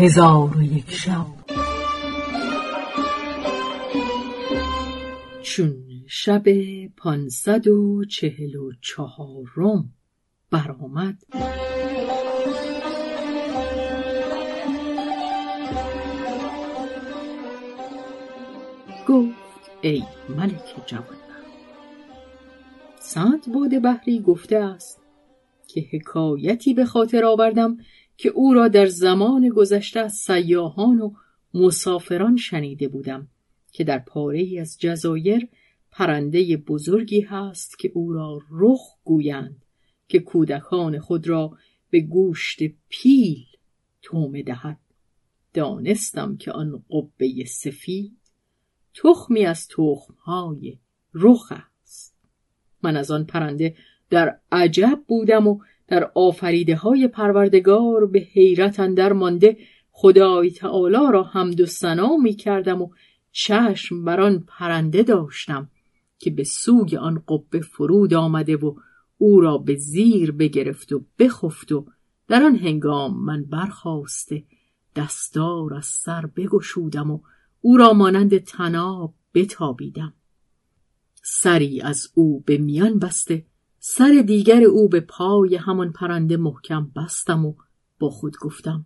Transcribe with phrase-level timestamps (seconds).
[0.00, 1.26] هزار و یک شب.
[5.42, 6.44] چون شب
[6.96, 9.92] پانصد و چهل و چهارم
[10.50, 11.22] برآمد.
[19.08, 21.04] گفت ای ملک جوان
[23.00, 25.00] سعد باد بحری گفته است
[25.68, 27.76] که حکایتی به خاطر آوردم
[28.22, 31.12] که او را در زمان گذشته از سیاهان و
[31.54, 33.28] مسافران شنیده بودم
[33.72, 35.48] که در پاره از جزایر
[35.90, 39.64] پرنده بزرگی هست که او را رخ گویند
[40.08, 41.56] که کودکان خود را
[41.90, 43.44] به گوشت پیل
[44.02, 44.78] تومه دهد.
[45.54, 48.18] دانستم که آن قبه سفید
[48.94, 50.78] تخمی از تخمهای
[51.14, 52.16] رخ است.
[52.82, 53.76] من از آن پرنده
[54.10, 59.56] در عجب بودم و در آفریده های پروردگار به حیرت اندر مانده
[59.90, 62.90] خدای تعالی را حمد و ثنا می کردم و
[63.32, 65.70] چشم بر آن پرنده داشتم
[66.18, 68.74] که به سوی آن قبه فرود آمده و
[69.18, 71.86] او را به زیر بگرفت و بخفت و
[72.28, 74.42] در آن هنگام من برخواسته
[74.96, 77.20] دستار از سر بگشودم و
[77.60, 80.14] او را مانند تناب بتابیدم.
[81.22, 83.44] سری از او به میان بسته
[83.82, 87.54] سر دیگر او به پای همان پرنده محکم بستم و
[87.98, 88.84] با خود گفتم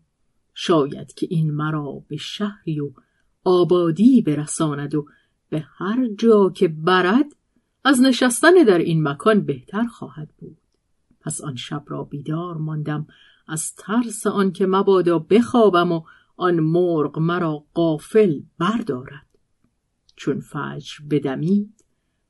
[0.55, 2.91] شاید که این مرا به شهری و
[3.45, 5.07] آبادی برساند و
[5.49, 7.27] به هر جا که برد
[7.85, 10.57] از نشستن در این مکان بهتر خواهد بود.
[11.21, 13.07] پس آن شب را بیدار ماندم
[13.49, 16.03] از ترس آنکه مبادا بخوابم و
[16.37, 19.27] آن مرغ مرا قافل بردارد.
[20.17, 21.84] چون فجر بدمید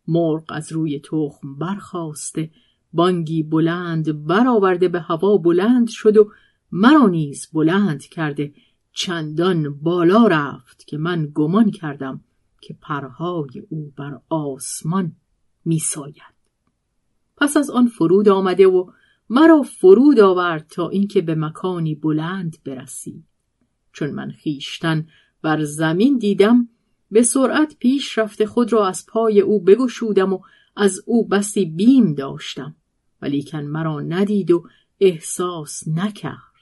[0.09, 2.51] مرغ از روی تخم برخواسته
[2.93, 6.31] بانگی بلند برآورده به هوا بلند شد و
[6.73, 8.53] مرا نیز بلند کرده.
[8.93, 12.21] چندان بالا رفت که من گمان کردم
[12.61, 15.13] که پرهای او بر آسمان
[15.65, 16.35] میساید.
[17.37, 18.91] پس از آن فرود آمده و
[19.31, 23.25] مرا فرود آورد تا اینکه به مکانی بلند برسید
[23.93, 25.07] چون من خیشتن
[25.43, 26.69] بر زمین دیدم
[27.15, 30.41] به سرعت پیش رفته خود را از پای او بگشودم و
[30.77, 32.77] از او بسی بیم داشتم
[33.23, 34.65] ولیکن مرا ندید و
[35.01, 36.55] احساس نکرد.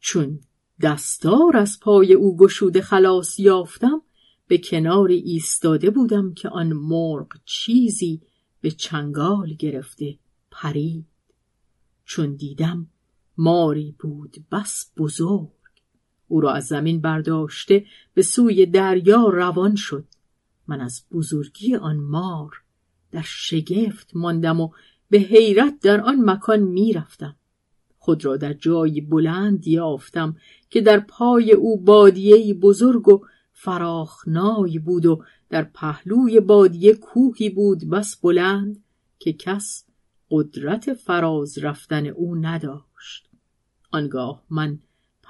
[0.00, 0.40] چون
[0.82, 4.02] دستار از پای او گشوده خلاص یافتم
[4.46, 8.22] به کناری ایستاده بودم که آن مرغ چیزی
[8.60, 10.18] به چنگال گرفته
[10.50, 11.06] پرید.
[12.04, 12.86] چون دیدم
[13.38, 15.59] ماری بود بس بزرگ.
[16.30, 20.04] او را از زمین برداشته به سوی دریا روان شد.
[20.66, 22.62] من از بزرگی آن مار
[23.10, 24.70] در شگفت ماندم و
[25.10, 27.36] به حیرت در آن مکان می‌رفتم.
[27.98, 30.36] خود را در جایی بلند یافتم
[30.70, 37.90] که در پای او بادیه بزرگ و فراخنای بود و در پهلوی بادیه کوهی بود
[37.90, 38.84] بس بلند
[39.18, 39.84] که کس
[40.30, 43.28] قدرت فراز رفتن او نداشت.
[43.90, 44.78] آنگاه من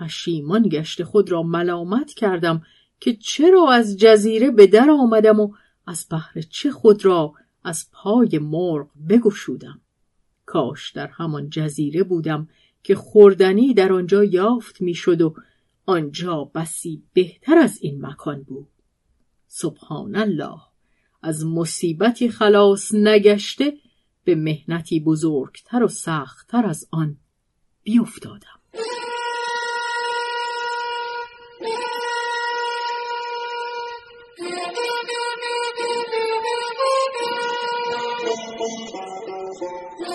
[0.01, 2.63] پشیمان گشته خود را ملامت کردم
[3.01, 5.53] که چرا از جزیره به در آمدم و
[5.87, 7.35] از بحر چه خود را
[7.65, 9.81] از پای مرغ بگشودم.
[10.47, 12.49] کاش در همان جزیره بودم
[12.83, 15.35] که خوردنی در آنجا یافت می‌شد و
[15.87, 18.69] آنجا بسی بهتر از این مکان بود.
[19.47, 20.61] سبحان الله
[21.23, 23.73] از مصیبتی خلاص نگشته
[24.25, 27.17] به مهنتی بزرگتر و سختتر از آن
[27.83, 28.60] بیفتادم
[40.01, 40.07] پس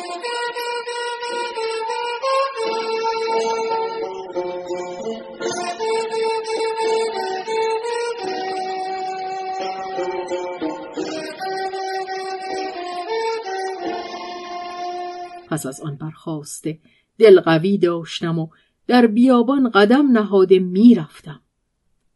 [15.66, 16.80] از آن برخواسته
[17.18, 18.48] دل قوی داشتم و
[18.88, 21.42] در بیابان قدم نهاده می‌رفتم.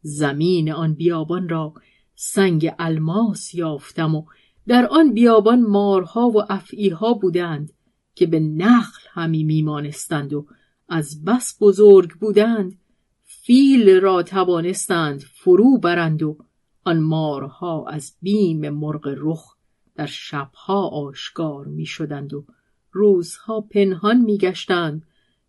[0.02, 1.74] زمین آن بیابان را
[2.16, 4.26] سنگ الماس یافتم و
[4.68, 7.74] در آن بیابان مارها و افعیها بودند
[8.16, 10.46] که به نخل همی میمانستند و
[10.90, 12.80] از بس بزرگ بودند
[13.24, 16.38] فیل را توانستند فرو برند و
[16.84, 19.56] آن مارها از بیم مرغ رخ
[19.96, 22.46] در شبها آشکار می شدند و
[22.92, 25.06] روزها پنهان میگشتند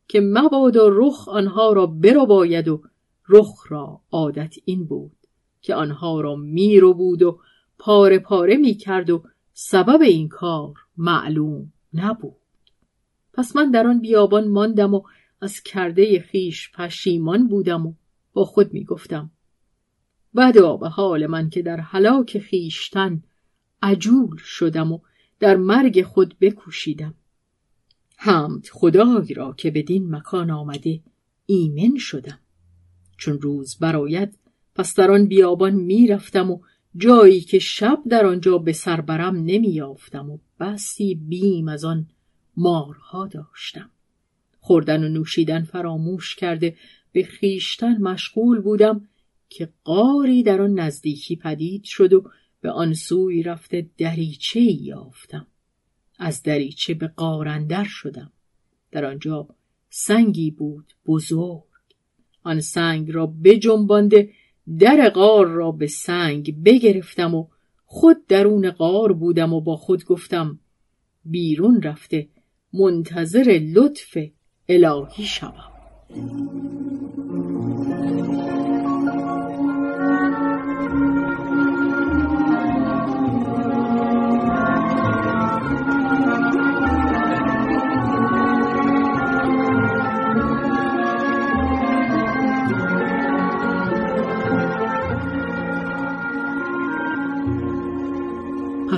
[0.09, 1.87] که مبادا رخ آنها را
[2.27, 2.83] باید و
[3.29, 5.17] رخ را عادت این بود
[5.61, 7.41] که آنها را میرو بود و
[7.81, 9.23] پاره پاره می‌کرد و
[9.53, 12.37] سبب این کار معلوم نبود.
[13.33, 15.03] پس من در آن بیابان ماندم و
[15.41, 17.95] از کرده خیش پشیمان بودم و
[18.33, 19.31] با خود می گفتم
[20.37, 23.23] بدا به حال من که در حلاک خیشتن
[23.83, 24.99] عجول شدم و
[25.39, 27.15] در مرگ خود بکوشیدم.
[28.17, 31.01] حمد خدای را که بدین مکان آمده
[31.47, 32.39] ایمن شدم.
[33.17, 34.39] چون روز براید
[34.75, 36.61] پس در آن بیابان می‌رفتم و
[36.97, 42.07] جایی که شب در آنجا به سر برم نمیافتم و بسی بیم از آن
[42.57, 43.91] مارها داشتم.
[44.61, 46.77] خوردن و نوشیدن فراموش کرده
[47.13, 49.09] به خیشتن مشغول بودم
[49.49, 55.47] که قاری در آن نزدیکی پدید شد و به آن سوی رفته دریچه یافتم.
[56.19, 58.33] از دریچه به قارندر شدم.
[58.91, 59.49] در آنجا
[59.91, 61.63] سنگی بود بزرگ.
[62.43, 64.31] آن سنگ را بجنبانده
[64.79, 67.47] در غار را به سنگ بگرفتم و
[67.85, 70.59] خود درون غار بودم و با خود گفتم
[71.25, 72.29] بیرون رفته
[72.73, 74.19] منتظر لطف
[74.69, 75.71] الهی شوم.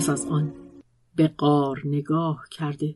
[0.03, 0.53] پس از آن
[1.17, 2.95] به قار نگاه کرده.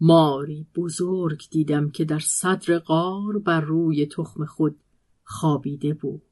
[0.00, 4.76] ماری بزرگ دیدم که در صدر قار بر روی تخم خود
[5.22, 6.22] خوابیده بود.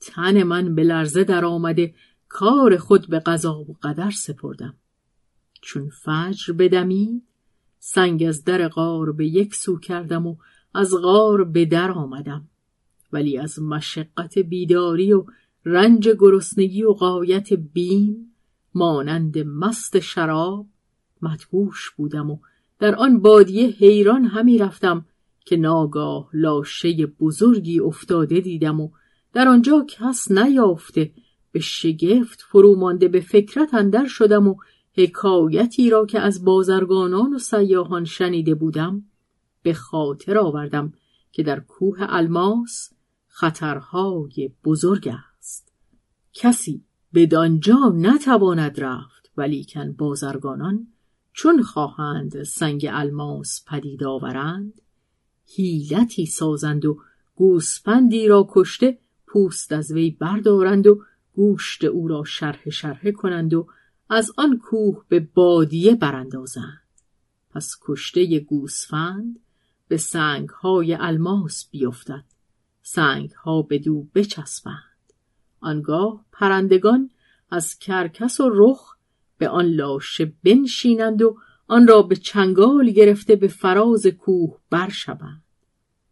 [0.00, 1.94] تن من به لرزه در آمده
[2.28, 4.74] کار خود به قضا و قدر سپردم.
[5.60, 7.22] چون فجر بدمید
[7.78, 10.36] سنگ از در غار به یک سو کردم و
[10.74, 12.48] از غار به در آمدم.
[13.12, 15.24] ولی از مشقت بیداری و
[15.64, 18.33] رنج گرسنگی و قایت بیم
[18.74, 20.66] مانند مست شراب
[21.22, 22.38] مدهوش بودم و
[22.78, 25.06] در آن بادیه حیران همی رفتم
[25.44, 28.90] که ناگاه لاشه بزرگی افتاده دیدم و
[29.32, 31.12] در آنجا کس نیافته
[31.52, 34.56] به شگفت فرو مانده به فکرت اندر شدم و
[34.96, 39.04] حکایتی را که از بازرگانان و سیاهان شنیده بودم
[39.62, 40.92] به خاطر آوردم
[41.32, 42.90] که در کوه الماس
[43.26, 45.72] خطرهای بزرگ است.
[46.32, 50.86] کسی بدانجا نتواند رفت ولیکن بازرگانان
[51.32, 54.80] چون خواهند سنگ الماس پدید آورند
[55.46, 56.98] هیلتی سازند و
[57.34, 61.02] گوسپندی را کشته پوست از وی بردارند و
[61.34, 63.66] گوشت او را شرح شرحه کنند و
[64.10, 66.80] از آن کوه به بادیه براندازند.
[67.50, 69.40] پس کشته گوسفند
[69.88, 72.24] به سنگ های الماس بیفتد
[72.82, 74.93] سنگ ها به دو بچسبند.
[75.64, 77.10] آنگاه پرندگان
[77.50, 78.96] از کرکس و رخ
[79.38, 81.36] به آن لاشه بنشینند و
[81.68, 85.42] آن را به چنگال گرفته به فراز کوه برشوند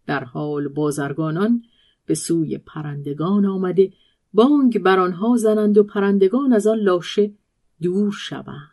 [0.06, 1.62] در حال بازرگانان
[2.06, 3.92] به سوی پرندگان آمده
[4.34, 7.32] بانگ بر آنها زنند و پرندگان از آن لاشه
[7.82, 8.70] دور شوند.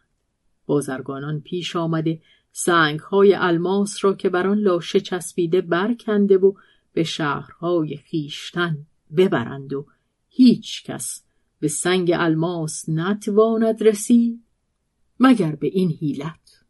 [0.65, 2.21] بازرگانان پیش آمده
[2.51, 6.53] سنگ های الماس را که بر آن لاشه چسبیده برکنده و
[6.93, 8.77] به شهرهای خیشتن
[9.17, 9.85] ببرند و
[10.29, 11.23] هیچ کس
[11.59, 14.43] به سنگ الماس نتواند رسید
[15.19, 16.63] مگر به این حیلت.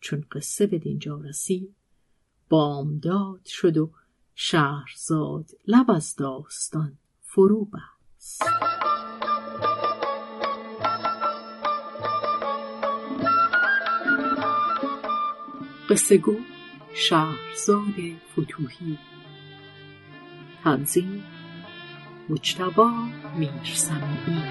[0.00, 1.76] چون قصه به دینجا رسید
[2.48, 3.92] بامداد شد و
[4.34, 8.42] شهرزاد لب از داستان فرو بست.
[15.90, 16.36] قصه گو
[16.94, 17.94] شهرزاد
[18.32, 18.98] فتوهی
[20.64, 21.24] تنظیم
[22.30, 22.90] مجتبا
[23.38, 24.42] میرسمی